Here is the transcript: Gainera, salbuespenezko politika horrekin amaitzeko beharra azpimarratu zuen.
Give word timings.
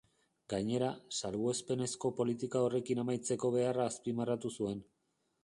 Gainera, 0.51 0.87
salbuespenezko 1.19 2.11
politika 2.21 2.63
horrekin 2.69 3.03
amaitzeko 3.05 3.53
beharra 3.59 3.87
azpimarratu 3.93 4.55
zuen. 4.59 4.83